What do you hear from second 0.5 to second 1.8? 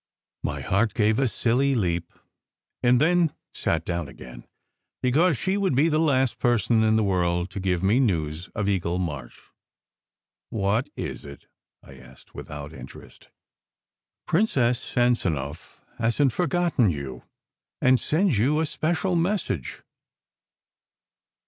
heart gave a silly